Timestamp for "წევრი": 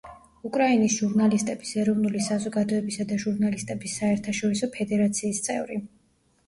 5.51-5.81